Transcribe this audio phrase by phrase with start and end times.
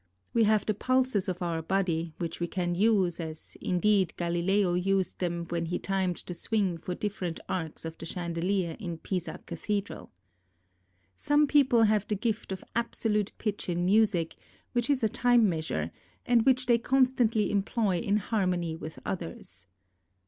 [0.33, 3.73] We have the pulses of our body, which we can use, as 14 ON GRAVITATION
[3.75, 8.75] indeed Galileo used them when he timed the swing for different arcs of the chandelier
[8.79, 10.11] in Pisa Cathedral.
[11.13, 14.37] Some people have the gift of absolute pitch in music,
[14.73, 15.91] which is a time measure,
[16.25, 19.67] and which they constantly employ in harmony with others.